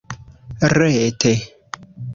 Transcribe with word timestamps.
rete 0.75 1.33